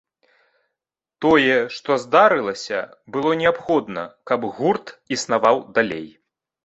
Тое, 1.25 1.57
што 1.75 1.97
здарылася, 2.05 2.79
было 3.17 3.31
неабходна, 3.45 4.07
каб 4.33 4.39
гурт 4.59 4.87
існаваў 5.17 5.63
далей. 5.77 6.09